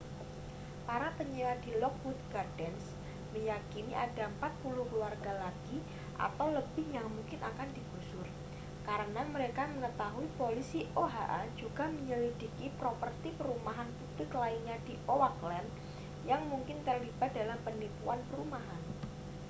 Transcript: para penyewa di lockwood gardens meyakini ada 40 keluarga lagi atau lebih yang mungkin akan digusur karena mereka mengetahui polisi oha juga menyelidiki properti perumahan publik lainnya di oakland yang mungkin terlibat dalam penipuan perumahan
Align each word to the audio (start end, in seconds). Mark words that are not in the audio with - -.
para 0.89 1.07
penyewa 1.17 1.53
di 1.63 1.71
lockwood 1.83 2.17
gardens 2.33 2.83
meyakini 3.37 3.93
ada 4.05 4.25
40 4.41 4.89
keluarga 4.89 5.31
lagi 5.43 5.77
atau 6.25 6.45
lebih 6.57 6.87
yang 6.97 7.05
mungkin 7.15 7.37
akan 7.51 7.69
digusur 7.77 8.25
karena 8.87 9.21
mereka 9.35 9.63
mengetahui 9.73 10.25
polisi 10.41 10.79
oha 11.03 11.23
juga 11.61 11.85
menyelidiki 11.97 12.67
properti 12.81 13.29
perumahan 13.37 13.89
publik 13.99 14.31
lainnya 14.41 14.77
di 14.89 14.93
oakland 15.17 15.69
yang 16.29 16.41
mungkin 16.51 16.77
terlibat 16.87 17.31
dalam 17.39 17.59
penipuan 17.65 18.19
perumahan 18.33 18.81